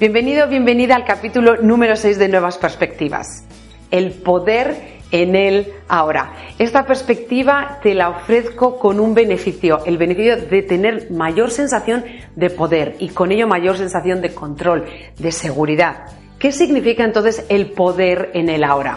[0.00, 3.44] Bienvenido, bienvenida al capítulo número 6 de Nuevas Perspectivas.
[3.90, 6.32] El poder en el ahora.
[6.58, 12.48] Esta perspectiva te la ofrezco con un beneficio, el beneficio de tener mayor sensación de
[12.48, 14.86] poder y con ello mayor sensación de control,
[15.18, 16.06] de seguridad.
[16.38, 18.96] ¿Qué significa entonces el poder en el ahora?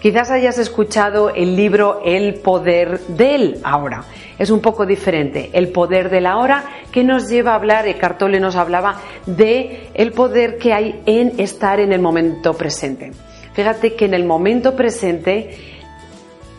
[0.00, 4.04] Quizás hayas escuchado el libro El poder del ahora.
[4.38, 5.50] Es un poco diferente.
[5.52, 10.12] El poder del ahora que nos lleva a hablar, Eckhart Tolle nos hablaba de el
[10.12, 13.12] poder que hay en estar en el momento presente.
[13.52, 15.50] Fíjate que en el momento presente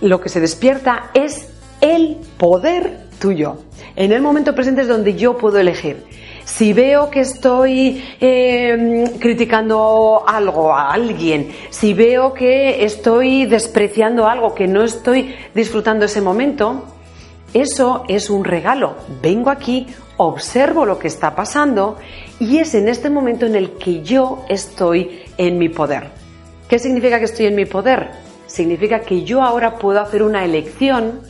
[0.02, 1.50] lo que se despierta es
[1.82, 3.58] el poder tuyo.
[3.96, 6.04] En el momento presente es donde yo puedo elegir.
[6.46, 14.54] Si veo que estoy eh, criticando algo a alguien, si veo que estoy despreciando algo,
[14.54, 16.86] que no estoy disfrutando ese momento,
[17.54, 18.96] eso es un regalo.
[19.22, 21.98] Vengo aquí, observo lo que está pasando
[22.40, 26.10] y es en este momento en el que yo estoy en mi poder.
[26.68, 28.12] ¿Qué significa que estoy en mi poder?
[28.48, 31.22] Significa que yo ahora puedo hacer una elección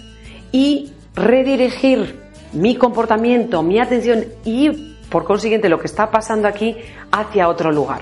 [0.52, 2.20] y redirigir
[2.54, 6.78] mi comportamiento, mi atención y por consiguiente lo que está pasando aquí
[7.12, 8.02] hacia otro lugar.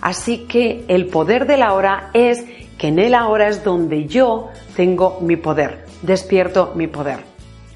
[0.00, 2.44] Así que el poder de la hora es
[2.78, 7.20] que en el ahora es donde yo tengo mi poder, despierto mi poder.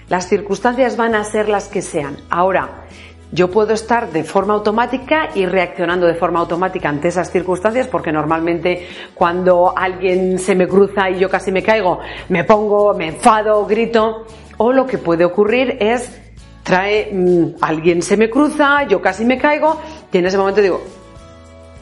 [0.09, 2.17] Las circunstancias van a ser las que sean.
[2.31, 2.87] Ahora,
[3.33, 8.13] yo puedo estar de forma automática y reaccionando de forma automática ante esas circunstancias porque
[8.13, 11.99] normalmente cuando alguien se me cruza y yo casi me caigo,
[12.29, 14.27] me pongo, me enfado, grito.
[14.59, 16.22] O lo que puede ocurrir es
[16.63, 19.81] trae, mm, alguien se me cruza, yo casi me caigo
[20.13, 20.83] y en ese momento digo,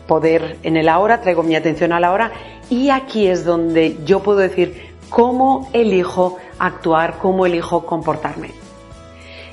[0.06, 2.32] poder en el ahora, traigo mi atención a la hora
[2.68, 8.50] y aquí es donde yo puedo decir cómo elijo actuar, cómo elijo comportarme.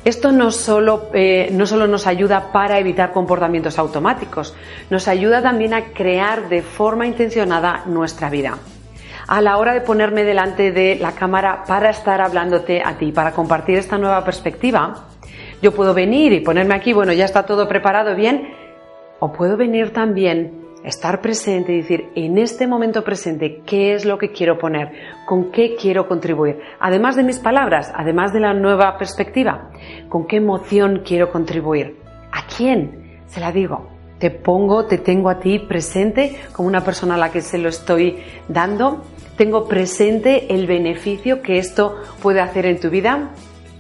[0.05, 4.55] Esto no solo, eh, no solo nos ayuda para evitar comportamientos automáticos,
[4.89, 8.57] nos ayuda también a crear de forma intencionada nuestra vida
[9.27, 13.33] a la hora de ponerme delante de la cámara para estar hablándote a ti, para
[13.33, 15.05] compartir esta nueva perspectiva,
[15.61, 18.53] yo puedo venir y ponerme aquí, bueno, ya está todo preparado bien,
[19.19, 24.17] o puedo venir también, estar presente y decir, en este momento presente, ¿qué es lo
[24.17, 24.91] que quiero poner?
[25.25, 26.59] ¿Con qué quiero contribuir?
[26.79, 29.71] Además de mis palabras, además de la nueva perspectiva,
[30.09, 31.97] ¿con qué emoción quiero contribuir?
[32.31, 33.21] ¿A quién?
[33.27, 33.89] Se la digo.
[34.19, 37.69] Te pongo, te tengo a ti presente como una persona a la que se lo
[37.69, 39.03] estoy dando.
[39.35, 43.31] Tengo presente el beneficio que esto puede hacer en tu vida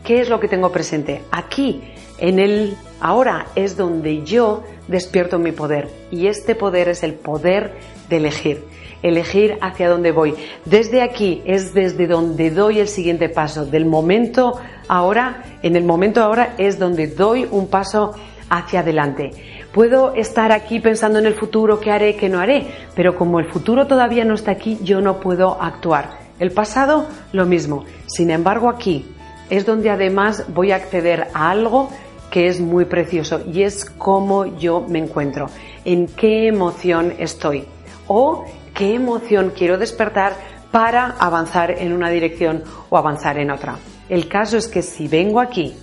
[0.07, 1.21] ¿Qué es lo que tengo presente?
[1.31, 1.81] Aquí,
[2.17, 5.89] en el ahora, es donde yo despierto mi poder.
[6.11, 7.73] Y este poder es el poder
[8.07, 8.63] de elegir.
[9.03, 10.33] Elegir hacia dónde voy.
[10.63, 13.65] Desde aquí es desde donde doy el siguiente paso.
[13.65, 14.57] Del momento
[14.87, 18.13] ahora, en el momento ahora es donde doy un paso
[18.49, 19.31] hacia adelante.
[19.73, 22.65] Puedo estar aquí pensando en el futuro, qué haré, qué no haré,
[22.95, 26.25] pero como el futuro todavía no está aquí, yo no puedo actuar.
[26.39, 27.83] El pasado, lo mismo.
[28.05, 29.05] Sin embargo, aquí,
[29.49, 31.89] es donde además voy a acceder a algo
[32.31, 35.47] que es muy precioso y es cómo yo me encuentro,
[35.85, 37.65] en qué emoción estoy
[38.07, 40.33] o qué emoción quiero despertar
[40.71, 43.77] para avanzar en una dirección o avanzar en otra.
[44.09, 45.75] El caso es que si vengo aquí,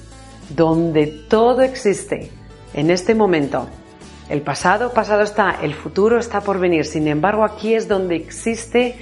[0.50, 2.30] donde todo existe,
[2.74, 3.66] en este momento,
[4.28, 8.96] el pasado, pasado está, el futuro está por venir, sin embargo aquí es donde existe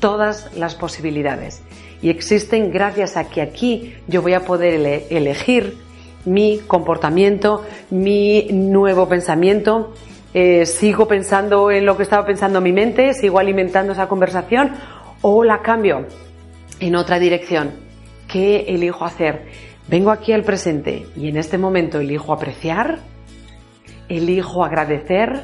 [0.00, 1.62] todas las posibilidades
[2.02, 5.76] y existen gracias a que aquí yo voy a poder elegir
[6.24, 9.94] mi comportamiento, mi nuevo pensamiento.
[10.34, 14.72] Eh, sigo pensando en lo que estaba pensando mi mente, sigo alimentando esa conversación
[15.22, 16.06] o la cambio
[16.80, 17.70] en otra dirección.
[18.28, 19.46] ¿Qué elijo hacer?
[19.88, 22.98] Vengo aquí al presente y en este momento elijo apreciar,
[24.08, 25.42] elijo agradecer,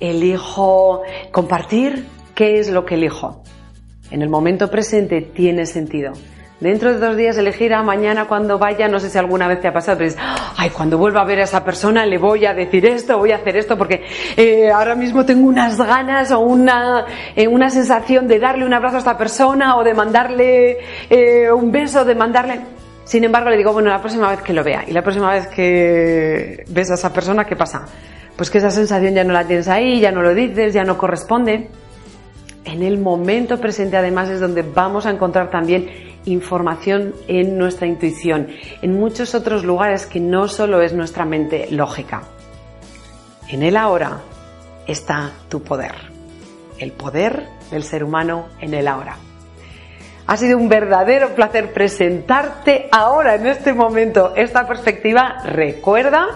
[0.00, 2.06] elijo compartir.
[2.34, 3.42] ¿Qué es lo que elijo?
[4.10, 6.12] En el momento presente tiene sentido.
[6.60, 9.68] Dentro de dos días elegir a mañana cuando vaya, no sé si alguna vez te
[9.68, 10.24] ha pasado, pero dices,
[10.56, 13.36] ay, cuando vuelva a ver a esa persona le voy a decir esto, voy a
[13.36, 14.04] hacer esto, porque
[14.38, 17.04] eh, ahora mismo tengo unas ganas o una,
[17.34, 20.78] eh, una sensación de darle un abrazo a esta persona o de mandarle
[21.10, 22.60] eh, un beso, de mandarle...
[23.04, 25.48] Sin embargo, le digo, bueno, la próxima vez que lo vea y la próxima vez
[25.48, 27.84] que ves a esa persona, ¿qué pasa?
[28.34, 30.96] Pues que esa sensación ya no la tienes ahí, ya no lo dices, ya no
[30.96, 31.68] corresponde.
[32.66, 35.88] En el momento presente, además, es donde vamos a encontrar también
[36.24, 38.48] información en nuestra intuición,
[38.82, 42.24] en muchos otros lugares que no solo es nuestra mente lógica.
[43.48, 44.18] En el ahora
[44.84, 45.94] está tu poder,
[46.78, 49.16] el poder del ser humano en el ahora.
[50.26, 55.36] Ha sido un verdadero placer presentarte ahora, en este momento, esta perspectiva.
[55.44, 56.26] Recuerda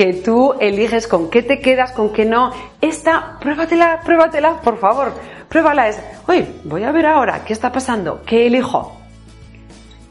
[0.00, 2.52] que tú eliges con qué te quedas, con qué no.
[2.80, 5.12] Esta, pruébatela, pruébatela, por favor.
[5.46, 5.88] Pruébala.
[5.88, 8.96] Es, oye, voy a ver ahora qué está pasando, qué elijo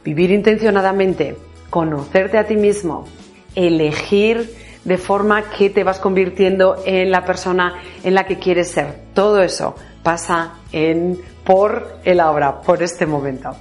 [0.03, 1.37] vivir intencionadamente,
[1.71, 3.07] conocerte a ti mismo,
[3.55, 8.93] elegir de forma que te vas convirtiendo en la persona en la que quieres ser.
[9.15, 13.55] Todo eso pasa en por el ahora, por este momento.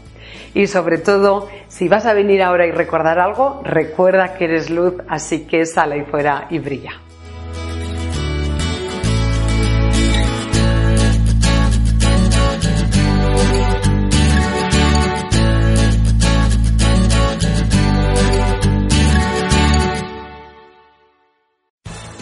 [0.58, 4.94] Y sobre todo, si vas a venir ahora y recordar algo, recuerda que eres luz,
[5.08, 7.07] así que sale ahí fuera y brilla.